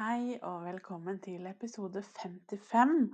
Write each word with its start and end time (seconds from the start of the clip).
Hei 0.00 0.38
og 0.48 0.62
velkommen 0.64 1.18
til 1.20 1.44
episode 1.44 2.00
55. 2.00 3.10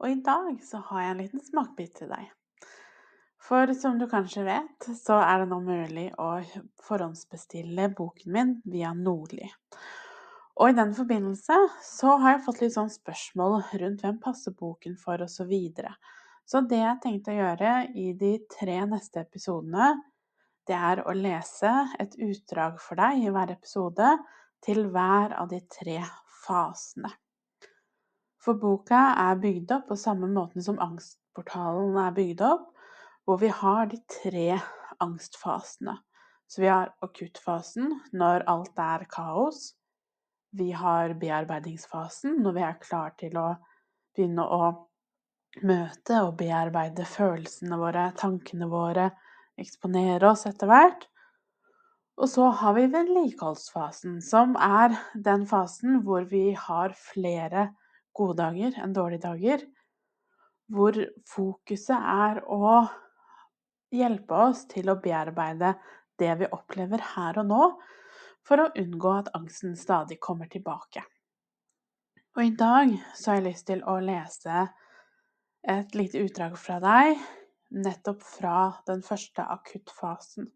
Og 0.00 0.08
i 0.10 0.16
dag 0.26 0.56
så 0.66 0.80
har 0.88 1.04
jeg 1.04 1.12
en 1.12 1.20
liten 1.22 1.42
smakebit 1.46 1.92
til 2.00 2.10
deg. 2.10 2.24
For 3.38 3.70
som 3.78 4.00
du 4.00 4.08
kanskje 4.10 4.42
vet, 4.48 4.88
så 4.98 5.20
er 5.22 5.44
det 5.44 5.46
nå 5.52 5.60
mulig 5.62 6.08
å 6.18 6.32
forhåndsbestille 6.88 7.86
boken 7.94 8.34
min 8.34 8.52
via 8.66 8.90
Nordli. 8.98 9.46
Og 10.58 10.72
i 10.72 10.76
den 10.80 10.90
forbindelse 10.98 11.60
så 11.86 12.18
har 12.18 12.34
jeg 12.34 12.44
fått 12.48 12.64
litt 12.64 12.74
sånn 12.80 12.90
spørsmål 12.90 13.60
rundt 13.84 14.02
hvem 14.02 14.18
passer 14.26 14.58
boken 14.58 14.98
for, 14.98 15.22
osv. 15.22 15.44
Så, 15.44 15.50
videre. 15.54 15.94
så 16.42 16.66
det 16.66 16.82
jeg 16.82 17.02
tenkte 17.06 17.30
å 17.30 17.42
gjøre 17.44 17.76
i 17.94 18.10
de 18.18 18.40
tre 18.58 18.80
neste 18.90 19.22
episodene, 19.22 19.92
det 20.66 20.82
er 20.82 21.06
å 21.06 21.14
lese 21.14 21.76
et 22.02 22.18
utdrag 22.18 22.82
for 22.82 22.98
deg 22.98 23.22
i 23.22 23.30
hver 23.30 23.54
episode 23.54 24.16
til 24.64 24.86
hver 24.92 25.34
av 25.36 25.50
de 25.52 25.60
tre 25.70 25.98
fasene. 26.44 27.10
For 28.44 28.60
boka 28.60 29.00
er 29.20 29.40
bygd 29.40 29.72
opp 29.72 29.86
på 29.90 29.96
samme 29.96 30.28
måten 30.28 30.64
som 30.64 30.80
Angstportalen 30.82 31.96
er 32.00 32.16
bygd 32.16 32.42
opp, 32.44 32.66
hvor 33.24 33.40
vi 33.40 33.48
har 33.48 33.88
de 33.88 34.00
tre 34.20 34.58
angstfasene. 35.00 35.96
Så 36.46 36.60
vi 36.60 36.68
har 36.68 36.92
akuttfasen 37.02 37.94
når 38.12 38.44
alt 38.52 38.78
er 38.78 39.06
kaos. 39.10 39.72
Vi 40.54 40.70
har 40.76 41.16
bearbeidingsfasen 41.18 42.36
når 42.44 42.58
vi 42.58 42.66
er 42.66 42.76
klar 42.82 43.14
til 43.18 43.38
å 43.40 43.48
begynne 44.14 44.44
å 44.44 44.68
møte 45.64 46.20
og 46.26 46.36
bearbeide 46.38 47.06
følelsene 47.08 47.78
våre, 47.80 48.10
tankene 48.18 48.68
våre, 48.70 49.08
eksponere 49.60 50.30
oss 50.34 50.44
etter 50.50 50.70
hvert. 50.70 51.08
Og 52.14 52.30
så 52.30 52.48
har 52.60 52.76
vi 52.76 52.86
vedlikeholdsfasen, 52.92 54.20
som 54.22 54.54
er 54.60 54.94
den 55.14 55.46
fasen 55.50 56.02
hvor 56.06 56.26
vi 56.30 56.52
har 56.54 56.94
flere 56.94 57.72
gode 58.14 58.38
dager 58.38 58.76
enn 58.82 58.94
dårlige 58.94 59.24
dager. 59.26 59.64
Hvor 60.70 60.96
fokuset 61.28 61.96
er 61.98 62.40
å 62.46 62.84
hjelpe 63.94 64.38
oss 64.46 64.64
til 64.70 64.90
å 64.90 64.98
bearbeide 65.02 65.74
det 66.22 66.30
vi 66.38 66.50
opplever 66.54 67.02
her 67.14 67.42
og 67.42 67.50
nå, 67.50 67.66
for 68.46 68.62
å 68.62 68.70
unngå 68.78 69.10
at 69.18 69.34
angsten 69.34 69.74
stadig 69.76 70.20
kommer 70.22 70.50
tilbake. 70.52 71.02
Og 72.34 72.42
i 72.44 72.54
dag 72.58 72.90
så 73.14 73.30
har 73.30 73.40
jeg 73.40 73.48
lyst 73.48 73.66
til 73.70 73.82
å 73.88 73.98
lese 74.02 74.66
et 75.70 75.94
lite 75.96 76.20
utdrag 76.22 76.58
fra 76.60 76.80
deg, 76.82 77.18
nettopp 77.74 78.22
fra 78.26 78.58
den 78.86 79.02
første 79.06 79.46
akuttfasen. 79.54 80.50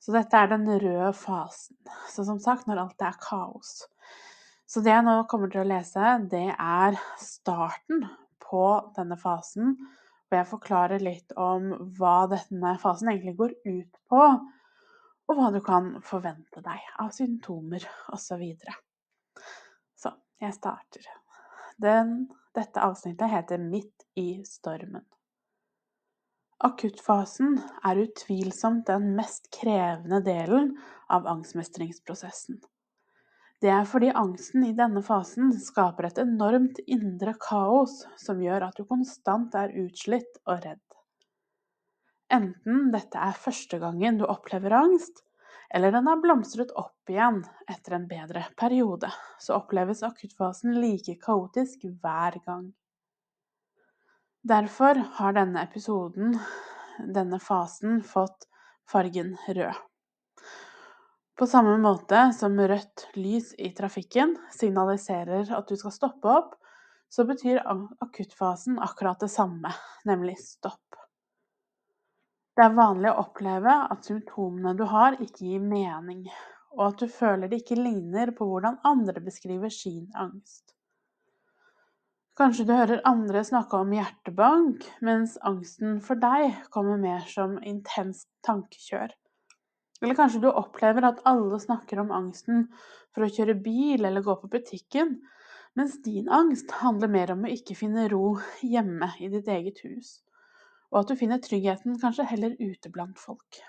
Så 0.00 0.14
dette 0.16 0.36
er 0.36 0.48
den 0.48 0.66
røde 0.66 1.12
fasen. 1.16 1.76
Så 2.08 2.24
som 2.24 2.40
sagt, 2.40 2.66
når 2.68 2.86
alt 2.86 3.04
er 3.04 3.18
kaos. 3.20 3.84
Så 4.70 4.80
det 4.84 4.92
jeg 4.94 5.04
nå 5.04 5.16
kommer 5.28 5.50
til 5.52 5.64
å 5.64 5.68
lese, 5.68 6.12
det 6.30 6.46
er 6.54 6.96
starten 7.20 8.06
på 8.40 8.64
denne 8.96 9.18
fasen. 9.20 9.74
Og 10.30 10.38
jeg 10.38 10.46
forklarer 10.46 11.02
litt 11.02 11.34
om 11.34 11.72
hva 11.98 12.22
denne 12.30 12.76
fasen 12.80 13.10
egentlig 13.12 13.36
går 13.40 13.54
ut 13.66 14.00
på, 14.12 14.24
og 15.30 15.38
hva 15.38 15.50
du 15.54 15.60
kan 15.62 15.92
forvente 16.06 16.62
deg 16.64 16.86
av 17.02 17.10
symptomer 17.14 17.84
osv. 18.14 18.22
Så, 18.24 18.38
videre. 18.40 18.76
så 19.98 20.14
jeg 20.42 20.56
starter. 20.56 21.10
Den, 21.80 22.30
dette 22.54 22.82
avsnittet 22.82 23.30
heter 23.30 23.58
'Midt 23.58 24.06
i 24.16 24.42
stormen'. 24.46 25.06
Akuttfasen 26.60 27.54
er 27.88 28.02
utvilsomt 28.02 28.84
den 28.90 29.14
mest 29.16 29.46
krevende 29.54 30.18
delen 30.26 30.74
av 31.08 31.24
angstmestringsprosessen. 31.30 32.58
Det 33.64 33.70
er 33.72 33.88
fordi 33.88 34.10
angsten 34.16 34.66
i 34.68 34.74
denne 34.76 35.00
fasen 35.04 35.54
skaper 35.56 36.10
et 36.10 36.20
enormt 36.20 36.82
indre 36.84 37.32
kaos 37.40 38.02
som 38.20 38.42
gjør 38.44 38.66
at 38.68 38.76
du 38.76 38.84
konstant 38.88 39.56
er 39.56 39.72
utslitt 39.86 40.36
og 40.44 40.60
redd. 40.66 40.84
Enten 42.32 42.92
dette 42.92 43.20
er 43.20 43.40
første 43.46 43.80
gangen 43.80 44.20
du 44.20 44.26
opplever 44.28 44.76
angst, 44.76 45.24
eller 45.72 45.96
den 45.96 46.12
har 46.12 46.20
blomstret 46.20 46.76
opp 46.78 47.10
igjen 47.12 47.40
etter 47.72 47.96
en 47.96 48.06
bedre 48.10 48.44
periode, 48.60 49.08
så 49.40 49.56
oppleves 49.56 50.04
akuttfasen 50.06 50.76
like 50.76 51.16
kaotisk 51.24 51.88
hver 52.02 52.36
gang. 52.44 52.68
Derfor 54.42 54.94
har 54.94 55.34
denne 55.36 55.62
episoden, 55.66 56.38
denne 57.14 57.38
fasen, 57.44 57.98
fått 58.02 58.46
fargen 58.88 59.34
rød. 59.48 59.74
På 61.36 61.46
samme 61.46 61.76
måte 61.80 62.22
som 62.36 62.56
rødt 62.56 63.04
lys 63.20 63.52
i 63.60 63.68
trafikken 63.76 64.32
signaliserer 64.56 65.52
at 65.56 65.68
du 65.68 65.76
skal 65.76 65.92
stoppe 65.92 66.32
opp, 66.32 66.56
så 67.12 67.26
betyr 67.28 67.60
akuttfasen 68.00 68.80
akkurat 68.80 69.20
det 69.20 69.28
samme, 69.28 69.74
nemlig 70.08 70.38
stopp. 70.40 70.96
Det 72.56 72.64
er 72.64 72.76
vanlig 72.80 73.12
å 73.12 73.20
oppleve 73.26 73.76
at 73.92 74.08
symptomene 74.08 74.72
du 74.76 74.86
har, 74.88 75.20
ikke 75.20 75.52
gir 75.52 75.60
mening, 75.64 76.24
og 76.78 76.86
at 76.90 77.04
du 77.04 77.12
føler 77.12 77.48
det 77.48 77.60
ikke 77.60 77.80
ligner 77.80 78.32
på 78.36 78.48
hvordan 78.48 78.80
andre 78.88 79.20
beskriver 79.20 79.68
sin 79.68 80.06
angst. 80.16 80.79
Kanskje 82.40 82.64
du 82.64 82.70
hører 82.72 83.02
andre 83.04 83.42
snakke 83.44 83.76
om 83.76 83.90
hjertebank, 83.92 84.86
mens 85.04 85.34
angsten 85.44 85.98
for 86.00 86.16
deg 86.16 86.54
kommer 86.72 86.96
mer 86.96 87.26
som 87.28 87.58
intenst 87.68 88.30
tankekjør. 88.46 89.10
Eller 90.00 90.16
kanskje 90.16 90.40
du 90.40 90.46
opplever 90.48 91.04
at 91.04 91.20
alle 91.28 91.58
snakker 91.60 92.00
om 92.00 92.14
angsten 92.16 92.62
for 93.12 93.26
å 93.26 93.28
kjøre 93.28 93.58
bil 93.60 94.08
eller 94.08 94.24
gå 94.24 94.38
på 94.40 94.48
butikken, 94.54 95.18
mens 95.76 95.98
din 96.00 96.32
angst 96.32 96.72
handler 96.80 97.12
mer 97.12 97.34
om 97.34 97.44
å 97.44 97.52
ikke 97.52 97.76
finne 97.76 98.06
ro 98.08 98.38
hjemme 98.64 99.10
i 99.20 99.28
ditt 99.28 99.52
eget 99.52 99.84
hus, 99.84 100.16
og 100.88 101.02
at 101.02 101.12
du 101.12 101.20
finner 101.20 101.44
tryggheten 101.44 102.00
kanskje 102.00 102.30
heller 102.32 102.56
ute 102.56 102.88
blant 102.88 103.20
folk. 103.20 103.60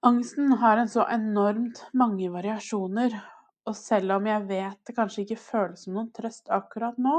Angsten 0.00 0.56
har 0.64 0.80
en 0.80 0.88
så 0.88 1.04
enormt 1.12 1.84
mange 1.92 2.32
variasjoner, 2.32 3.20
og 3.68 3.76
selv 3.78 4.16
om 4.16 4.26
jeg 4.26 4.46
vet 4.48 4.78
det 4.86 4.94
kanskje 4.96 5.24
ikke 5.24 5.42
føles 5.42 5.84
som 5.84 5.94
noen 5.96 6.10
trøst 6.14 6.50
akkurat 6.50 6.98
nå, 6.98 7.18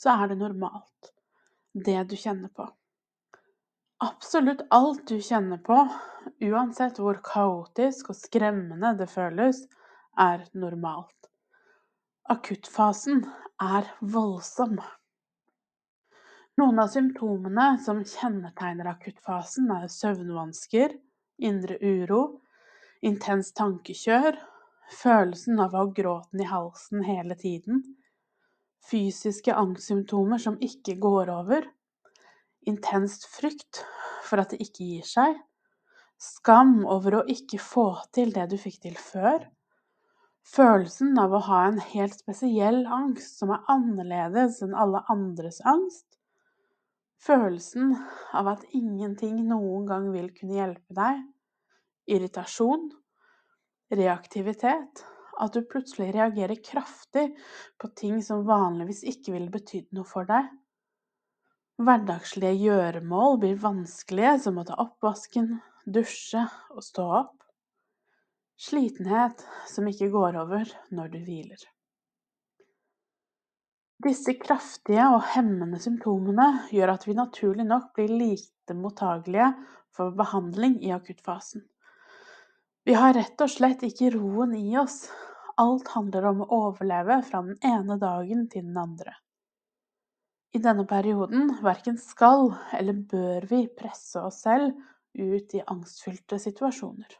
så 0.00 0.14
er 0.14 0.30
det 0.30 0.38
normalt, 0.40 1.10
det 1.74 1.98
du 2.10 2.14
kjenner 2.16 2.52
på. 2.54 2.68
Absolutt 4.00 4.62
alt 4.72 5.02
du 5.10 5.18
kjenner 5.20 5.60
på, 5.60 5.76
uansett 6.46 7.00
hvor 7.02 7.18
kaotisk 7.24 8.12
og 8.14 8.16
skremmende 8.16 8.94
det 8.96 9.10
føles, 9.12 9.66
er 10.16 10.46
normalt. 10.56 11.28
Akuttfasen 12.30 13.24
er 13.60 13.90
voldsom. 14.00 14.78
Noen 16.60 16.80
av 16.80 16.90
symptomene 16.92 17.74
som 17.82 18.00
kjennetegner 18.04 18.88
akuttfasen, 18.92 19.68
er 19.72 19.90
søvnvansker, 19.92 20.94
indre 21.40 21.76
uro, 21.80 22.22
intens 23.04 23.52
tankekjør 23.56 24.38
følelsen 24.90 25.60
av 25.62 25.74
å 25.74 25.84
ha 25.84 25.92
gråten 25.94 26.42
i 26.42 26.48
halsen 26.48 27.04
hele 27.06 27.36
tiden, 27.38 27.82
fysiske 28.90 29.54
angstsymptomer 29.54 30.40
som 30.42 30.58
ikke 30.64 30.96
går 31.02 31.30
over, 31.32 31.68
intenst 32.68 33.26
frykt 33.30 33.84
for 34.26 34.42
at 34.42 34.52
det 34.52 34.60
ikke 34.64 34.86
gir 34.86 35.06
seg, 35.06 35.38
skam 36.20 36.82
over 36.84 37.20
å 37.20 37.24
ikke 37.32 37.60
få 37.62 37.88
til 38.14 38.34
det 38.34 38.50
du 38.50 38.58
fikk 38.60 38.80
til 38.84 38.96
før, 39.00 39.46
følelsen 40.50 41.16
av 41.20 41.34
å 41.36 41.42
ha 41.46 41.64
en 41.68 41.80
helt 41.92 42.16
spesiell 42.18 42.82
angst 42.90 43.40
som 43.40 43.52
er 43.54 43.64
annerledes 43.72 44.60
enn 44.64 44.76
alle 44.76 45.02
andres 45.12 45.60
angst, 45.68 46.06
følelsen 47.20 47.94
av 48.36 48.48
at 48.56 48.64
ingenting 48.76 49.42
noen 49.48 49.86
gang 49.88 50.08
vil 50.12 50.30
kunne 50.36 50.56
hjelpe 50.56 50.96
deg, 50.96 51.22
irritasjon, 52.10 52.88
reaktivitet. 53.90 55.04
At 55.40 55.54
du 55.56 55.64
plutselig 55.64 56.10
reagerer 56.14 56.58
kraftig 56.64 57.30
på 57.80 57.88
ting 57.96 58.18
som 58.22 58.44
vanligvis 58.44 59.02
ikke 59.08 59.32
ville 59.32 59.52
betydd 59.52 59.88
noe 59.96 60.04
for 60.08 60.28
deg. 60.28 60.50
Hverdagslige 61.80 62.58
gjøremål 62.60 63.38
blir 63.40 63.60
vanskelige, 63.62 64.34
som 64.44 64.60
å 64.60 64.66
ta 64.68 64.76
oppvasken, 64.82 65.54
dusje 65.88 66.42
og 66.74 66.84
stå 66.84 67.06
opp. 67.22 67.36
Slitenhet 68.60 69.46
som 69.72 69.88
ikke 69.88 70.10
går 70.12 70.36
over 70.42 70.68
når 70.92 71.14
du 71.14 71.22
hviler. 71.24 71.62
Disse 74.04 74.34
kraftige 74.40 75.06
og 75.12 75.24
hemmende 75.32 75.80
symptomene 75.80 76.66
gjør 76.72 76.94
at 76.94 77.08
vi 77.08 77.16
naturlig 77.16 77.64
nok 77.68 77.90
blir 77.96 78.12
lite 78.12 78.76
mottagelige 78.76 79.50
for 79.96 80.12
behandling 80.16 80.78
i 80.84 80.92
akuttfasen. 80.92 81.64
Vi 82.90 82.94
har 82.98 83.12
rett 83.14 83.38
og 83.44 83.46
slett 83.46 83.84
ikke 83.86 84.08
roen 84.16 84.50
i 84.58 84.72
oss. 84.80 85.04
Alt 85.62 85.92
handler 85.94 86.24
om 86.26 86.40
å 86.42 86.46
overleve 86.56 87.20
fra 87.22 87.38
den 87.46 87.58
ene 87.62 87.94
dagen 88.02 88.48
til 88.50 88.64
den 88.64 88.78
andre. 88.82 89.12
I 90.50 90.58
denne 90.64 90.82
perioden 90.90 91.52
verken 91.62 92.00
skal 92.02 92.48
eller 92.74 92.96
bør 93.12 93.44
vi 93.46 93.60
presse 93.78 94.18
oss 94.18 94.40
selv 94.42 94.72
ut 95.14 95.54
i 95.54 95.62
angstfylte 95.70 96.40
situasjoner. 96.42 97.12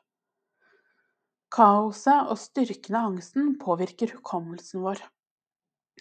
Kaoset 1.55 2.33
og 2.35 2.41
styrken 2.43 2.97
av 2.99 3.07
angsten 3.13 3.53
påvirker 3.63 4.17
hukommelsen 4.17 4.83
vår. 4.83 5.05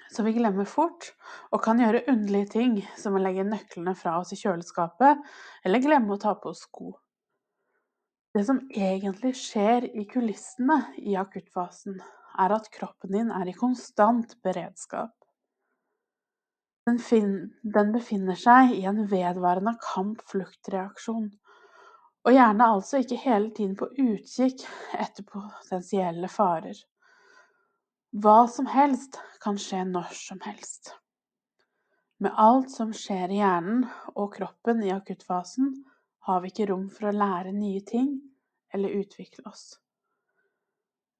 Så 0.09 0.25
vi 0.25 0.33
glemmer 0.39 0.65
fort 0.65 1.11
og 1.51 1.61
kan 1.67 1.83
gjøre 1.83 2.07
underlige 2.07 2.55
ting, 2.55 2.81
som 2.97 3.13
å 3.13 3.21
legge 3.21 3.45
nøklene 3.45 3.93
fra 4.01 4.17
oss 4.23 4.33
i 4.33 4.39
kjøleskapet 4.41 5.21
eller 5.61 5.85
glemme 5.85 6.17
å 6.17 6.23
ta 6.25 6.33
på 6.41 6.55
oss 6.55 6.65
sko. 6.65 6.95
Det 8.33 8.43
som 8.45 8.59
egentlig 8.69 9.33
skjer 9.39 9.87
i 9.89 10.05
kulissene 10.09 10.77
i 11.01 11.15
akuttfasen, 11.17 11.97
er 12.39 12.53
at 12.53 12.69
kroppen 12.71 13.15
din 13.15 13.31
er 13.33 13.49
i 13.49 13.55
konstant 13.57 14.35
beredskap. 14.45 15.15
Den, 16.85 16.99
den 17.63 17.91
befinner 17.93 18.37
seg 18.37 18.75
i 18.77 18.83
en 18.89 19.03
vedvarende 19.09 19.73
kamp-flukt-reaksjon, 19.81 21.27
og 22.25 22.35
gjerne 22.35 22.69
altså 22.75 23.01
ikke 23.01 23.19
hele 23.23 23.49
tiden 23.55 23.75
på 23.79 23.89
utkikk 23.89 24.65
etter 24.93 25.25
potensielle 25.25 26.29
farer. 26.29 26.77
Hva 28.13 28.43
som 28.49 28.69
helst 28.69 29.19
kan 29.41 29.57
skje 29.61 29.83
når 29.89 30.13
som 30.17 30.41
helst. 30.45 30.93
Med 32.19 32.33
alt 32.35 32.71
som 32.73 32.93
skjer 32.93 33.31
i 33.31 33.39
hjernen 33.39 33.85
og 34.15 34.33
kroppen 34.35 34.81
i 34.83 34.91
akuttfasen, 34.93 35.71
har 36.29 36.41
vi 36.43 36.51
ikke 36.53 36.69
rom 36.69 36.87
for 36.93 37.09
å 37.09 37.15
lære 37.15 37.53
nye 37.55 37.81
ting 37.85 38.17
eller 38.73 38.99
utvikle 39.01 39.47
oss. 39.49 39.79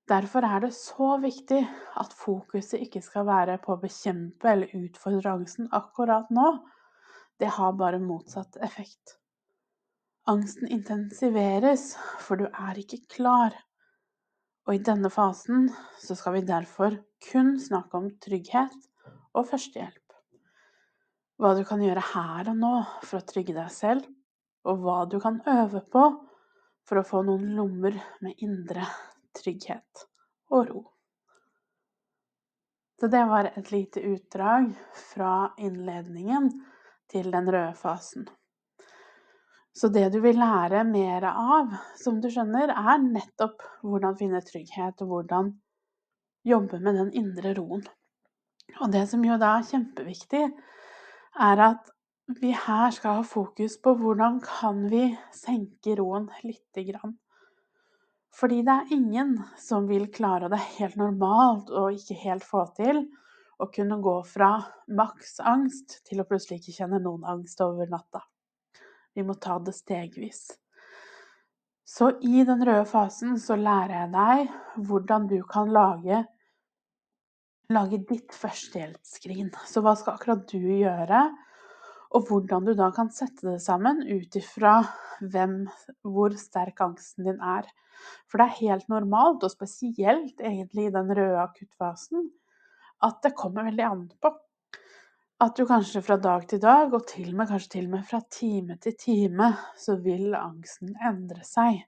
Derfor 0.10 0.46
er 0.46 0.64
det 0.64 0.72
så 0.74 1.16
viktig 1.22 1.60
at 2.02 2.14
fokuset 2.18 2.82
ikke 2.82 3.02
skal 3.06 3.28
være 3.28 3.60
på 3.62 3.76
å 3.76 3.82
bekjempe 3.82 4.50
eller 4.50 4.74
utfordre 4.78 5.36
angsten 5.38 5.70
akkurat 5.76 6.32
nå. 6.34 6.48
Det 7.38 7.52
har 7.60 7.78
bare 7.78 8.02
motsatt 8.02 8.58
effekt. 8.66 9.20
Angsten 10.30 10.70
intensiveres, 10.70 11.94
for 12.26 12.42
du 12.42 12.48
er 12.50 12.82
ikke 12.82 13.04
klar. 13.10 13.54
Og 14.66 14.76
i 14.76 14.84
denne 14.86 15.10
fasen 15.14 15.70
så 16.02 16.18
skal 16.18 16.40
vi 16.40 16.46
derfor 16.50 16.98
kun 17.30 17.56
snakke 17.62 17.98
om 18.02 18.10
trygghet 18.22 18.76
og 19.38 19.46
førstehjelp. 19.50 20.06
Hva 21.40 21.54
du 21.56 21.64
kan 21.66 21.82
gjøre 21.86 22.04
her 22.12 22.50
og 22.52 22.58
nå 22.60 22.74
for 23.06 23.22
å 23.22 23.26
trygge 23.30 23.56
deg 23.56 23.70
selv, 23.74 24.10
og 24.68 24.82
hva 24.84 25.04
du 25.10 25.20
kan 25.24 25.40
øve 25.48 25.82
på 25.92 26.06
for 26.88 27.00
å 27.00 27.06
få 27.06 27.22
noen 27.28 27.54
lommer 27.58 27.96
med 28.26 28.42
indre 28.44 28.88
trygghet 29.38 30.08
og 30.50 30.72
ro. 30.72 30.82
Så 33.00 33.08
det 33.08 33.22
var 33.30 33.52
et 33.54 33.72
lite 33.72 34.02
utdrag 34.04 34.74
fra 35.14 35.54
innledningen 35.58 36.50
til 37.12 37.32
den 37.32 37.48
røde 37.48 37.74
fasen. 37.80 38.28
Så 39.72 39.88
det 39.88 40.10
du 40.12 40.20
vil 40.20 40.36
lære 40.42 40.82
mer 40.84 41.24
av, 41.30 41.72
som 41.96 42.18
du 42.20 42.28
skjønner, 42.28 42.74
er 42.74 43.00
nettopp 43.00 43.64
hvordan 43.86 44.18
finne 44.20 44.42
trygghet, 44.44 45.00
og 45.06 45.14
hvordan 45.14 45.54
jobbe 46.44 46.82
med 46.84 47.00
den 47.00 47.14
indre 47.16 47.54
roen. 47.56 47.86
Og 48.82 48.92
det 48.92 49.06
som 49.12 49.24
jo 49.24 49.38
da 49.40 49.54
er 49.60 49.70
kjempeviktig, 49.70 50.44
er 51.40 51.64
at 51.70 51.94
vi 52.38 52.52
her 52.54 52.92
skal 52.94 53.20
ha 53.20 53.24
fokus 53.26 53.80
på 53.82 53.96
hvordan 53.98 54.38
kan 54.46 54.84
vi 54.92 55.08
senke 55.34 55.96
roen 55.98 56.28
lite 56.44 56.84
grann. 56.92 57.16
Fordi 58.36 58.62
det 58.62 58.76
er 58.76 58.94
ingen 58.94 59.34
som 59.58 59.88
vil 59.90 60.06
klare 60.14 60.52
det 60.52 60.60
helt 60.78 61.00
normalt 61.02 61.72
og 61.74 61.98
ikke 61.98 62.20
helt 62.22 62.46
få 62.46 62.68
til 62.78 63.02
å 63.60 63.68
kunne 63.74 63.98
gå 64.04 64.16
fra 64.30 64.52
maks 64.96 65.40
angst 65.42 66.00
til 66.08 66.22
å 66.22 66.28
plutselig 66.30 66.62
ikke 66.62 66.78
kjenne 66.78 67.02
noen 67.04 67.26
angst 67.28 67.60
over 67.66 67.90
natta. 67.90 68.22
Vi 69.18 69.26
må 69.26 69.34
ta 69.42 69.58
det 69.60 69.74
stegvis. 69.76 70.46
Så 71.90 72.12
i 72.22 72.46
den 72.46 72.62
røde 72.62 72.86
fasen 72.86 73.40
så 73.42 73.58
lærer 73.58 73.96
jeg 74.04 74.14
deg 74.14 74.86
hvordan 74.86 75.26
du 75.28 75.40
kan 75.50 75.74
lage, 75.74 76.22
lage 77.74 78.04
ditt 78.06 78.38
førstehjelpsskrin. 78.38 79.50
Så 79.66 79.82
hva 79.82 79.98
skal 79.98 80.20
akkurat 80.20 80.46
du 80.54 80.62
gjøre? 80.62 81.26
Og 82.16 82.26
hvordan 82.26 82.66
du 82.66 82.74
da 82.78 82.90
kan 82.96 83.12
sette 83.14 83.46
det 83.46 83.60
sammen 83.62 84.02
ut 84.08 84.36
ifra 84.40 84.80
hvor 85.20 86.36
sterk 86.40 86.82
angsten 86.82 87.28
din 87.28 87.42
er. 87.44 87.68
For 88.30 88.40
det 88.40 88.48
er 88.48 88.60
helt 88.64 88.92
normalt, 88.92 89.44
og 89.44 89.52
spesielt 89.52 90.40
egentlig 90.40 90.88
i 90.88 90.94
den 90.94 91.12
røde 91.12 91.42
akuttfasen, 91.42 92.30
at 93.04 93.20
det 93.24 93.36
kommer 93.38 93.68
veldig 93.68 93.86
an 93.86 94.06
på. 94.22 94.32
At 95.40 95.56
du 95.56 95.64
kanskje 95.68 96.02
fra 96.04 96.18
dag 96.20 96.48
til 96.52 96.60
dag, 96.64 96.94
og 96.94 97.06
til 97.08 97.30
og 97.32 97.38
med 97.40 97.52
kanskje 97.52 97.74
til 97.76 97.86
og 97.88 97.94
med 97.94 98.08
fra 98.08 98.20
time 98.32 98.76
til 98.84 98.96
time, 99.00 99.54
så 99.80 99.96
vil 100.04 100.34
angsten 100.36 100.96
endre 100.98 101.46
seg. 101.48 101.86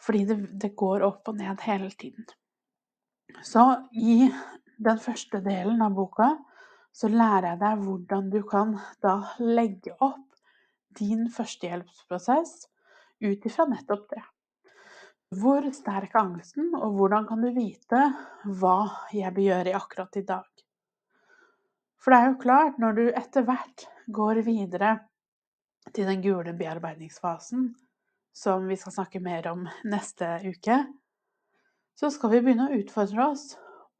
Fordi 0.00 0.24
det, 0.28 0.36
det 0.62 0.76
går 0.78 1.02
opp 1.06 1.32
og 1.32 1.40
ned 1.40 1.64
hele 1.66 1.90
tiden. 1.90 2.28
Så 3.46 3.64
i 3.92 4.30
den 4.80 5.02
første 5.02 5.42
delen 5.44 5.82
av 5.84 5.94
boka 5.94 6.30
så 6.92 7.08
lærer 7.08 7.52
jeg 7.52 7.60
deg 7.60 7.84
hvordan 7.84 8.30
du 8.32 8.40
kan 8.48 8.74
da 9.04 9.14
legge 9.38 9.94
opp 10.02 10.26
din 10.98 11.28
førstehjelpsprosess 11.30 12.66
ut 13.20 13.46
ifra 13.46 13.66
nettopp 13.70 14.08
det. 14.10 14.22
Hvor 15.40 15.66
sterk 15.70 16.16
er 16.16 16.24
angsten, 16.24 16.72
og 16.74 16.96
hvordan 16.98 17.28
kan 17.28 17.44
du 17.44 17.52
vite 17.54 18.00
hva 18.58 18.78
jeg 19.14 19.30
bør 19.36 19.46
gjøre 19.46 19.76
akkurat 19.78 20.18
i 20.18 20.24
dag? 20.26 20.48
For 22.00 22.10
det 22.10 22.18
er 22.18 22.26
jo 22.30 22.40
klart, 22.42 22.80
når 22.82 22.96
du 22.96 23.04
etter 23.12 23.46
hvert 23.46 23.86
går 24.10 24.40
videre 24.42 24.96
til 25.94 26.08
den 26.08 26.24
gule 26.24 26.54
bearbeidingsfasen, 26.56 27.68
som 28.34 28.66
vi 28.66 28.78
skal 28.80 28.96
snakke 28.96 29.22
mer 29.22 29.46
om 29.52 29.66
neste 29.86 30.40
uke, 30.48 30.80
så 31.94 32.10
skal 32.10 32.32
vi 32.34 32.40
begynne 32.42 32.70
å 32.70 32.78
utfordre 32.80 33.26
oss. 33.30 33.52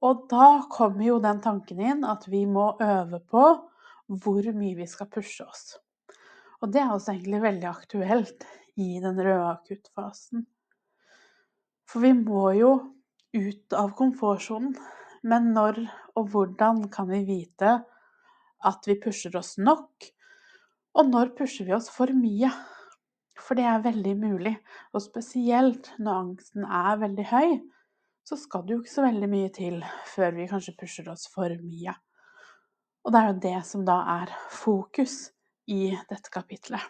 Og 0.06 0.25
da 0.31 0.62
kommer 0.73 1.05
jo 1.05 1.19
den 1.20 1.43
tanken 1.44 1.81
inn 1.85 2.06
at 2.08 2.25
vi 2.32 2.47
må 2.49 2.73
øve 2.81 3.20
på 3.20 3.44
hvor 4.11 4.47
mye 4.57 4.78
vi 4.78 4.87
skal 4.90 5.11
pushe 5.12 5.45
oss. 5.45 5.76
Og 6.61 6.73
det 6.73 6.83
er 6.83 6.92
også 6.92 7.14
egentlig 7.14 7.42
veldig 7.45 7.69
aktuelt 7.71 8.47
i 8.80 8.97
den 9.02 9.21
røde 9.21 9.50
akuttfasen. 9.52 10.47
For 11.88 12.04
vi 12.04 12.14
må 12.16 12.50
jo 12.57 12.73
ut 13.37 13.76
av 13.76 13.92
komfortsonen. 13.99 14.75
Men 15.21 15.50
når 15.52 15.83
og 16.16 16.30
hvordan 16.33 16.87
kan 16.92 17.11
vi 17.11 17.21
vite 17.28 17.75
at 18.66 18.87
vi 18.88 18.97
pusher 19.02 19.37
oss 19.37 19.59
nok? 19.61 20.09
Og 20.97 21.11
når 21.11 21.35
pusher 21.37 21.69
vi 21.69 21.76
oss 21.76 21.90
for 21.92 22.12
mye? 22.16 22.49
For 23.40 23.59
det 23.59 23.66
er 23.69 23.85
veldig 23.85 24.14
mulig, 24.21 24.54
og 24.92 25.02
spesielt 25.04 25.92
når 25.99 26.19
angsten 26.25 26.64
er 26.64 26.99
veldig 27.00 27.26
høy, 27.30 27.54
så 28.27 28.37
skal 28.39 28.65
det 28.67 28.75
jo 28.75 28.83
ikke 28.83 28.93
så 28.93 29.05
veldig 29.07 29.29
mye 29.31 29.50
til 29.55 29.81
før 30.12 30.37
vi 30.37 30.49
kanskje 30.50 30.77
pusher 30.79 31.11
oss 31.12 31.27
for 31.33 31.53
mye. 31.62 31.95
Og 33.05 33.12
det 33.12 33.21
er 33.21 33.29
jo 33.31 33.43
det 33.47 33.59
som 33.67 33.85
da 33.89 33.99
er 34.21 34.33
fokus 34.53 35.31
i 35.71 35.91
dette 36.11 36.33
kapitlet. 36.33 36.83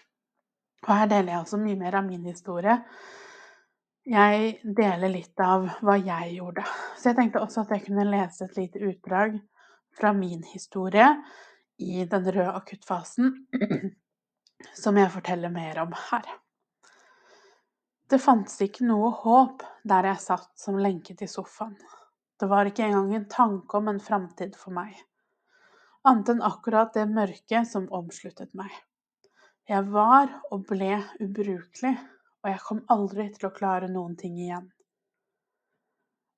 Og 0.89 0.95
her 0.97 1.11
deler 1.11 1.35
jeg 1.35 1.45
også 1.45 1.61
mye 1.61 1.79
mer 1.79 1.99
av 2.01 2.07
min 2.07 2.25
historie. 2.27 2.77
Jeg 4.11 4.55
deler 4.65 5.13
litt 5.13 5.43
av 5.45 5.69
hva 5.85 5.97
jeg 6.01 6.37
gjorde. 6.39 6.65
Så 6.97 7.11
jeg 7.11 7.19
tenkte 7.19 7.43
også 7.45 7.63
at 7.65 7.75
jeg 7.77 7.85
kunne 7.87 8.09
lese 8.09 8.47
et 8.47 8.57
lite 8.59 8.83
utdrag 8.89 9.37
fra 9.97 10.13
min 10.17 10.43
historie 10.53 11.07
i 11.81 12.05
den 12.09 12.27
røde 12.33 12.53
akuttfasen, 12.57 13.33
som 14.83 14.99
jeg 14.99 15.13
forteller 15.13 15.53
mer 15.53 15.83
om 15.85 15.93
her. 16.09 16.27
Det 18.11 18.19
fantes 18.19 18.57
ikke 18.64 18.88
noe 18.88 19.12
håp 19.23 19.62
der 19.87 20.09
jeg 20.09 20.23
satt 20.25 20.50
som 20.59 20.79
lenket 20.83 21.21
i 21.23 21.29
sofaen. 21.31 21.76
Det 22.40 22.49
var 22.50 22.67
ikke 22.67 22.83
engang 22.83 23.12
en 23.14 23.26
tanke 23.31 23.76
om 23.79 23.90
en 23.93 24.00
framtid 24.02 24.57
for 24.59 24.75
meg, 24.75 24.97
annet 26.09 26.33
enn 26.33 26.40
akkurat 26.43 26.90
det 26.97 27.05
mørket 27.07 27.69
som 27.71 27.87
omsluttet 27.95 28.50
meg. 28.59 28.73
Jeg 29.71 29.87
var 29.95 30.33
og 30.50 30.64
ble 30.73 30.97
ubrukelig, 31.23 31.93
og 32.43 32.50
jeg 32.50 32.62
kom 32.64 32.81
aldri 32.90 33.29
til 33.37 33.47
å 33.47 33.52
klare 33.55 33.90
noen 33.93 34.17
ting 34.19 34.40
igjen. 34.40 34.67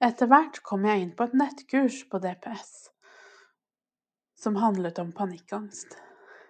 Etter 0.02 0.28
hvert 0.28 0.58
kom 0.66 0.84
jeg 0.84 1.06
inn 1.06 1.14
på 1.16 1.24
et 1.24 1.36
nettkurs 1.38 2.02
på 2.10 2.20
DPS 2.20 2.72
som 4.42 4.58
handlet 4.58 4.98
om 4.98 5.14
panikkangst. 5.14 5.94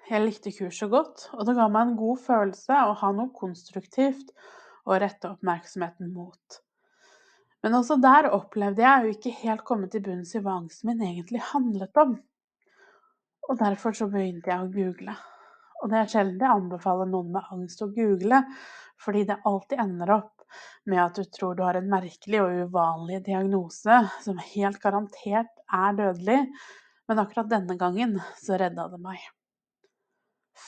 Jeg 0.09 0.25
likte 0.25 0.55
kurset 0.57 0.91
godt, 0.91 1.29
og 1.37 1.45
det 1.47 1.55
ga 1.61 1.69
meg 1.71 1.91
en 1.91 1.99
god 2.00 2.23
følelse 2.25 2.81
å 2.88 2.97
ha 2.99 3.12
noe 3.14 3.31
konstruktivt 3.37 4.33
å 4.87 4.99
rette 4.99 5.31
oppmerksomheten 5.31 6.12
mot. 6.15 6.61
Men 7.62 7.79
også 7.79 7.97
der 8.03 8.31
opplevde 8.35 8.83
jeg 8.83 9.03
å 9.03 9.11
ikke 9.12 9.35
helt 9.45 9.65
komme 9.67 9.89
til 9.91 10.03
bunns 10.03 10.35
i 10.35 10.43
hva 10.43 10.57
angsten 10.59 10.91
min 10.91 11.05
egentlig 11.07 11.43
handlet 11.53 12.01
om. 12.03 12.17
Og 13.49 13.59
derfor 13.59 13.95
så 13.95 14.09
begynte 14.11 14.51
jeg 14.51 14.65
å 14.65 14.71
google. 14.73 15.15
Og 15.83 15.91
det 15.91 15.99
er 15.99 16.11
sjelden 16.11 16.43
jeg 16.43 16.62
anbefaler 16.62 17.11
noen 17.11 17.31
med 17.35 17.55
angst 17.55 17.83
å 17.83 17.91
google, 17.95 18.43
fordi 19.03 19.25
det 19.31 19.41
alltid 19.47 19.83
ender 19.83 20.15
opp 20.19 20.43
med 20.87 21.01
at 21.03 21.19
du 21.19 21.27
tror 21.33 21.57
du 21.57 21.62
har 21.65 21.79
en 21.79 21.91
merkelig 21.91 22.43
og 22.43 22.59
uvanlig 22.69 23.23
diagnose 23.27 23.99
som 24.23 24.43
helt 24.53 24.79
garantert 24.83 25.62
er 25.73 25.97
dødelig, 25.99 26.41
men 27.09 27.23
akkurat 27.23 27.51
denne 27.51 27.79
gangen 27.79 28.19
så 28.39 28.59
redda 28.61 28.89
det 28.93 29.01
meg. 29.03 29.23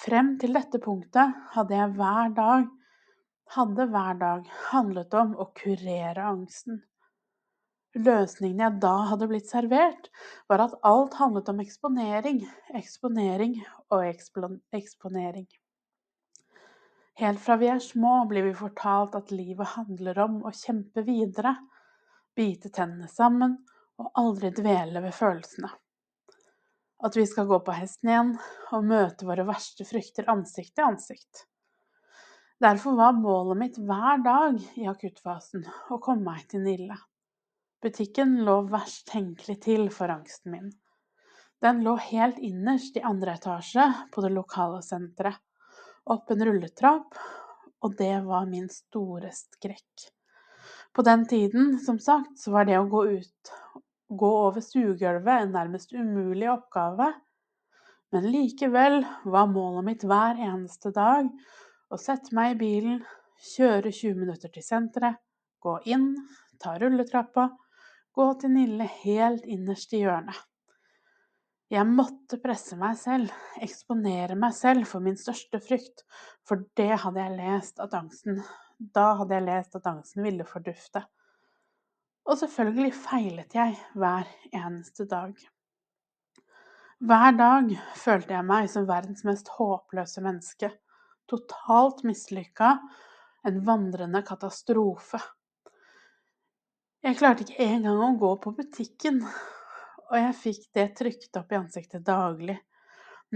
Frem 0.04 0.34
til 0.40 0.56
dette 0.56 0.80
punktet 0.82 1.36
hadde 1.54 1.78
jeg 1.78 1.94
hver 1.98 2.32
dag 2.34 2.66
hadde 3.52 3.86
hver 3.92 4.18
dag 4.20 4.50
handlet 4.70 5.14
om 5.14 5.34
å 5.36 5.50
kurere 5.56 6.24
angsten. 6.24 6.82
Løsningen 7.94 8.62
jeg 8.64 8.78
da 8.82 8.94
hadde 9.10 9.28
blitt 9.30 9.46
servert, 9.46 10.08
var 10.50 10.64
at 10.64 10.74
alt 10.82 11.14
handlet 11.20 11.50
om 11.52 11.60
eksponering, 11.62 12.40
eksponering 12.74 13.60
og 13.94 14.08
eksponering. 14.08 15.46
Helt 17.20 17.38
fra 17.38 17.54
vi 17.60 17.68
er 17.70 17.78
små 17.78 18.24
blir 18.26 18.48
vi 18.48 18.56
fortalt 18.58 19.14
at 19.14 19.30
livet 19.30 19.76
handler 19.76 20.18
om 20.24 20.40
å 20.42 20.50
kjempe 20.50 21.04
videre, 21.06 21.54
bite 22.34 22.72
tennene 22.74 23.06
sammen 23.06 23.60
og 24.02 24.10
aldri 24.18 24.50
dvele 24.50 24.98
ved 25.04 25.14
følelsene. 25.14 25.70
At 27.06 27.14
vi 27.14 27.26
skal 27.30 27.46
gå 27.46 27.60
på 27.62 27.76
hesten 27.76 28.10
igjen 28.10 28.34
og 28.74 28.86
møte 28.90 29.28
våre 29.28 29.46
verste 29.46 29.86
frykter 29.86 30.26
ansikt 30.32 30.74
til 30.74 30.88
ansikt. 30.88 31.44
Derfor 32.64 32.96
var 32.96 33.12
målet 33.12 33.58
mitt 33.60 33.74
hver 33.76 34.22
dag 34.24 34.54
i 34.80 34.86
akuttfasen 34.88 35.66
å 35.92 35.98
komme 36.00 36.24
meg 36.30 36.46
til 36.48 36.62
Nille. 36.64 36.94
Butikken 37.84 38.38
lå 38.46 38.54
verst 38.70 39.02
tenkelig 39.10 39.58
til 39.66 39.90
for 39.92 40.08
angsten 40.08 40.54
min. 40.54 40.70
Den 41.60 41.82
lå 41.84 41.92
helt 42.00 42.38
innerst 42.40 42.96
i 42.96 43.02
andre 43.04 43.34
etasje 43.36 43.84
på 44.14 44.24
det 44.24 44.30
lokale 44.32 44.80
senteret, 44.86 45.36
opp 46.08 46.32
en 46.32 46.44
rulletrapp, 46.48 47.18
og 47.84 47.98
det 47.98 48.14
var 48.24 48.48
min 48.48 48.70
store 48.72 49.34
skrekk. 49.36 50.06
På 50.96 51.04
den 51.04 51.26
tiden, 51.28 51.74
som 51.84 51.98
sagt, 52.00 52.38
så 52.40 52.54
var 52.54 52.64
det 52.70 52.78
å 52.80 52.88
gå 52.88 53.02
ut, 53.18 53.52
gå 54.08 54.30
over 54.38 54.64
stuegulvet 54.64 55.34
en 55.34 55.52
nærmest 55.58 55.92
umulig 55.92 56.48
oppgave, 56.54 57.10
men 58.14 58.30
likevel 58.32 59.02
var 59.28 59.52
målet 59.52 59.88
mitt 59.90 60.08
hver 60.08 60.40
eneste 60.48 60.94
dag 60.96 61.28
å 61.94 62.00
sette 62.00 62.34
meg 62.34 62.54
i 62.54 62.60
bilen, 62.60 63.02
kjøre 63.54 63.90
20 63.90 64.18
minutter 64.18 64.50
til 64.52 64.66
senteret, 64.66 65.20
gå 65.62 65.78
inn, 65.94 66.10
ta 66.60 66.74
rulletrappa 66.78 67.48
gå 68.14 68.26
til 68.40 68.52
Nille 68.54 68.86
helt 69.02 69.46
innerst 69.50 69.94
i 69.94 70.04
hjørnet. 70.04 70.36
Jeg 71.72 71.88
måtte 71.88 72.38
presse 72.42 72.76
meg 72.78 72.98
selv, 73.00 73.32
eksponere 73.64 74.36
meg 74.38 74.54
selv 74.54 74.86
for 74.86 75.02
min 75.02 75.16
største 75.18 75.58
frykt, 75.64 76.04
for 76.46 76.62
det 76.78 76.92
hadde 77.02 77.24
jeg 77.24 77.38
lest 77.40 77.82
at 77.82 77.96
angsten 77.98 78.42
Da 78.94 79.14
hadde 79.18 79.36
jeg 79.36 79.46
lest 79.46 79.76
at 79.78 79.86
angsten 79.86 80.24
ville 80.26 80.44
fordufte. 80.44 81.04
Og 82.26 82.38
selvfølgelig 82.40 82.94
feilet 82.98 83.54
jeg 83.54 83.76
hver 83.94 84.28
eneste 84.50 85.06
dag. 85.06 85.34
Hver 86.98 87.36
dag 87.38 87.70
følte 88.00 88.34
jeg 88.34 88.48
meg 88.48 88.68
som 88.72 88.88
verdens 88.88 89.24
mest 89.24 89.50
håpløse 89.56 90.24
menneske. 90.24 90.72
Totalt 91.30 92.02
mislykka, 92.04 92.76
en 93.44 93.60
vandrende 93.64 94.20
katastrofe. 94.26 95.20
Jeg 97.04 97.18
klarte 97.20 97.44
ikke 97.44 97.64
engang 97.64 98.00
å 98.00 98.12
gå 98.20 98.30
på 98.40 98.54
butikken, 98.56 99.20
og 100.08 100.16
jeg 100.18 100.36
fikk 100.40 100.68
det 100.76 100.86
trykt 101.00 101.40
opp 101.40 101.52
i 101.52 101.58
ansiktet 101.58 102.04
daglig. 102.06 102.56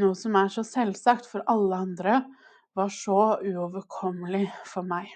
Noe 0.00 0.16
som 0.16 0.36
er 0.40 0.52
så 0.52 0.64
selvsagt 0.64 1.28
for 1.28 1.44
alle 1.48 1.80
andre, 1.88 2.20
var 2.76 2.92
så 2.94 3.40
uoverkommelig 3.42 4.46
for 4.68 4.86
meg. 4.86 5.10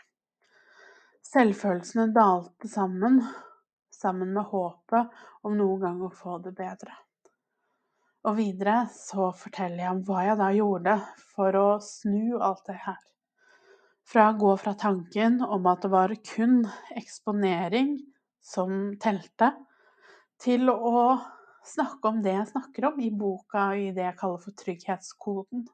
Selvfølelsene 1.22 2.08
dalte 2.12 2.68
sammen, 2.68 3.20
sammen 3.94 4.32
med 4.34 4.48
håpet 4.50 5.22
om 5.46 5.54
noen 5.56 5.80
gang 5.84 6.02
å 6.02 6.10
få 6.12 6.40
det 6.42 6.52
bedre. 6.58 6.96
Og 8.22 8.36
videre 8.38 8.84
så 8.94 9.32
forteller 9.34 9.82
jeg 9.82 9.94
om 9.96 10.02
hva 10.06 10.20
jeg 10.28 10.38
da 10.38 10.50
gjorde 10.54 10.94
for 11.34 11.58
å 11.58 11.66
snu 11.82 12.38
alt 12.38 12.62
det 12.68 12.78
her. 12.84 13.00
Fra 14.06 14.28
å 14.30 14.38
gå 14.38 14.52
fra 14.62 14.76
tanken 14.78 15.40
om 15.42 15.66
at 15.70 15.82
det 15.82 15.90
var 15.90 16.14
kun 16.26 16.62
eksponering 16.98 17.96
som 18.42 18.94
telte, 19.02 19.52
til 20.42 20.70
å 20.70 21.18
snakke 21.66 22.10
om 22.10 22.22
det 22.22 22.34
jeg 22.34 22.50
snakker 22.50 22.88
om 22.90 23.02
i 23.02 23.10
boka, 23.14 23.68
i 23.78 23.90
det 23.94 24.06
jeg 24.08 24.18
kaller 24.18 24.42
for 24.42 24.58
trygghetskoden. 24.58 25.66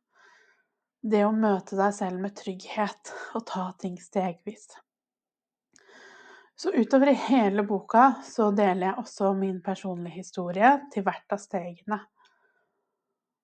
Det 1.00 1.24
å 1.24 1.32
møte 1.32 1.76
deg 1.78 1.94
selv 1.96 2.20
med 2.20 2.36
trygghet 2.36 3.12
og 3.38 3.46
ta 3.48 3.70
ting 3.80 3.96
stegvis. 4.00 4.70
Så 6.58 6.72
utover 6.74 7.12
i 7.12 7.20
hele 7.28 7.62
boka 7.62 8.18
så 8.26 8.50
deler 8.50 8.90
jeg 8.90 9.00
også 9.04 9.32
min 9.38 9.60
personlige 9.64 10.24
historie 10.24 10.72
til 10.92 11.04
hvert 11.06 11.36
av 11.36 11.40
stegene. 11.40 12.00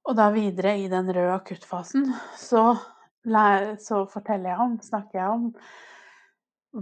Og 0.04 0.16
da 0.18 0.28
videre 0.34 0.74
i 0.76 0.88
den 0.92 1.08
røde 1.08 1.32
akuttfasen 1.32 2.10
så, 2.36 2.74
så 3.80 4.02
forteller 4.12 4.52
jeg 4.52 4.60
om, 4.60 4.74
snakker 4.84 5.20
jeg 5.20 5.36
om 5.38 5.46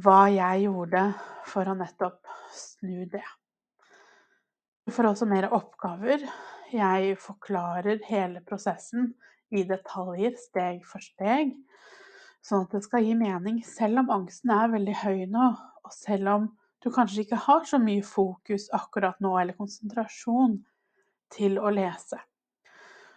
hva 0.02 0.24
jeg 0.32 0.64
gjorde 0.64 1.04
for 1.46 1.68
å 1.68 1.76
nettopp 1.78 2.32
snu 2.56 3.04
det. 3.12 3.24
Du 4.82 4.90
får 4.90 5.12
også 5.12 5.28
mer 5.30 5.46
oppgaver. 5.54 6.24
Jeg 6.72 7.14
forklarer 7.22 8.00
hele 8.08 8.40
prosessen 8.42 9.12
i 9.52 9.62
detaljer, 9.68 10.34
steg 10.40 10.80
for 10.88 11.04
steg, 11.04 11.52
sånn 12.42 12.64
at 12.64 12.74
det 12.74 12.82
skal 12.86 13.04
gi 13.04 13.12
mening, 13.14 13.60
selv 13.68 14.02
om 14.02 14.10
angsten 14.16 14.50
er 14.56 14.72
veldig 14.72 14.96
høy 15.04 15.26
nå, 15.30 15.50
og 15.84 15.94
selv 15.94 16.32
om 16.32 16.50
du 16.82 16.88
kanskje 16.90 17.26
ikke 17.26 17.42
har 17.44 17.68
så 17.68 17.78
mye 17.78 18.02
fokus 18.02 18.70
akkurat 18.74 19.20
nå, 19.22 19.36
eller 19.38 19.58
konsentrasjon, 19.60 20.56
til 21.32 21.60
å 21.60 21.70
lese. 21.72 22.18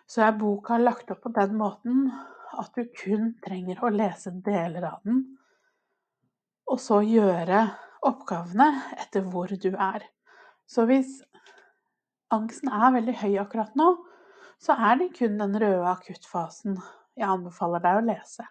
Så 0.09 0.21
er 0.25 0.37
boka 0.37 0.77
lagt 0.77 1.09
opp 1.11 1.23
på 1.25 1.33
den 1.33 1.55
måten 1.57 2.09
at 2.55 2.75
du 2.77 2.85
kun 2.95 3.33
trenger 3.43 3.81
å 3.83 3.91
lese 3.91 4.31
deler 4.45 4.85
av 4.91 5.01
den 5.07 5.25
og 6.71 6.81
så 6.81 7.01
gjøre 7.05 7.61
oppgavene 8.05 8.67
etter 8.97 9.25
hvor 9.29 9.51
du 9.61 9.71
er. 9.71 10.05
Så 10.65 10.85
hvis 10.89 11.19
angsten 12.33 12.71
er 12.73 12.93
veldig 12.95 13.15
høy 13.21 13.37
akkurat 13.41 13.75
nå, 13.77 13.91
så 14.61 14.77
er 14.89 14.97
det 14.99 15.13
kun 15.17 15.37
den 15.39 15.57
røde 15.61 15.85
akuttfasen 15.91 16.79
jeg 17.15 17.27
anbefaler 17.29 17.83
deg 17.83 17.99
å 17.99 18.05
lese. 18.09 18.45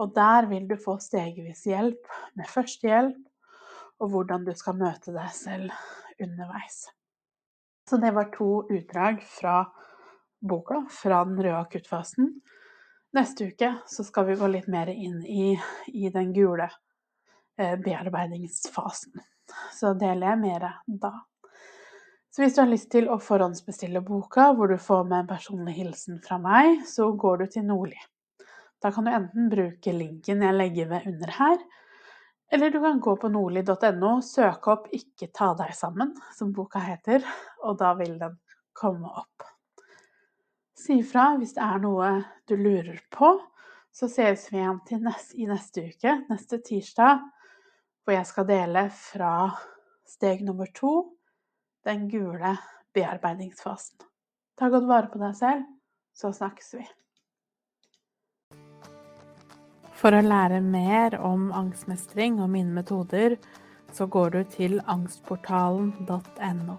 Og 0.00 0.12
der 0.16 0.48
vil 0.50 0.66
du 0.68 0.76
få 0.80 0.96
stegvis 1.00 1.64
hjelp 1.68 2.08
med 2.36 2.48
førstehjelp, 2.50 3.20
og 3.96 4.10
hvordan 4.12 4.44
du 4.44 4.52
skal 4.56 4.76
møte 4.76 5.12
deg 5.14 5.30
selv 5.32 5.72
underveis. 6.20 6.82
Så 7.88 7.96
det 8.02 8.10
var 8.16 8.28
to 8.34 8.66
utdrag 8.72 9.22
fra 9.24 9.62
boka, 10.40 10.84
fra 10.90 11.24
den 11.24 11.38
røde 11.38 11.60
akuttfasen. 11.60 12.34
Neste 13.16 13.52
uke 13.52 13.70
så 13.88 14.04
skal 14.04 14.26
vi 14.28 14.40
gå 14.40 14.50
litt 14.50 14.66
mer 14.68 14.90
inn 14.92 15.22
i, 15.24 15.54
i 15.92 16.10
den 16.12 16.34
gule 16.36 16.68
Eh, 17.58 17.76
bearbeidingsfasen. 17.76 19.12
Så 19.72 19.94
deler 19.96 20.28
jeg 20.28 20.40
mer 20.42 20.66
da. 20.86 21.12
Så 22.30 22.42
hvis 22.42 22.56
du 22.56 22.60
har 22.60 22.68
lyst 22.68 22.90
til 22.92 23.08
å 23.08 23.16
forhåndsbestille 23.22 24.02
boka, 24.04 24.50
hvor 24.52 24.68
du 24.68 24.76
får 24.76 25.06
med 25.08 25.22
en 25.22 25.30
personlig 25.30 25.72
hilsen 25.78 26.18
fra 26.20 26.36
meg, 26.42 26.82
så 26.84 27.08
går 27.16 27.38
du 27.40 27.46
til 27.54 27.64
Nordli. 27.64 27.96
Da 28.82 28.90
kan 28.92 29.08
du 29.08 29.14
enten 29.16 29.48
bruke 29.48 29.94
linken 29.96 30.44
jeg 30.44 30.58
legger 30.58 30.90
ved 30.92 31.08
under 31.08 31.32
her, 31.38 31.64
eller 32.52 32.70
du 32.70 32.76
kan 32.82 33.00
gå 33.00 33.16
på 33.16 33.32
nordli.no, 33.32 34.12
søke 34.22 34.74
opp 34.74 34.92
'Ikke 34.92 35.32
ta 35.32 35.54
deg 35.56 35.72
sammen', 35.74 36.12
som 36.36 36.52
boka 36.52 36.78
heter, 36.78 37.24
og 37.64 37.78
da 37.80 37.94
vil 37.96 38.18
den 38.20 38.36
komme 38.76 39.08
opp. 39.08 39.48
Si 40.76 41.00
fra 41.08 41.30
hvis 41.40 41.54
det 41.56 41.64
er 41.64 41.80
noe 41.80 42.10
du 42.48 42.56
lurer 42.56 43.00
på. 43.12 43.32
Så 43.96 44.10
ses 44.12 44.50
vi 44.52 44.60
igjen 44.60 45.06
neste, 45.06 45.38
i 45.40 45.46
neste 45.48 45.86
uke, 45.88 46.18
neste 46.28 46.60
tirsdag 46.60 47.22
hvor 48.04 48.14
jeg 48.14 48.28
skal 48.28 48.46
dele 48.46 48.82
fra 48.92 49.30
steg 50.06 50.44
nummer 50.46 50.68
to, 50.76 50.92
den 51.82 52.04
gule 52.12 52.52
bearbeidingsfasen. 52.94 54.04
Ta 54.56 54.68
godt 54.70 54.86
vare 54.86 55.10
på 55.10 55.18
deg 55.18 55.34
selv, 55.34 55.64
så 56.14 56.30
snakkes 56.36 56.68
vi. 56.78 56.84
For 59.96 60.14
å 60.14 60.22
lære 60.22 60.60
mer 60.62 61.16
om 61.24 61.48
angstmestring 61.56 62.38
og 62.38 62.52
mine 62.52 62.76
metoder, 62.76 63.34
så 63.96 64.06
går 64.06 64.36
du 64.36 64.42
til 64.52 64.78
angstportalen.no. 64.86 66.78